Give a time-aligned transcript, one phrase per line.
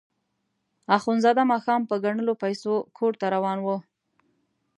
[0.97, 3.77] اخندزاده ماښام په ګڼلو پیسو کور ته روان وو.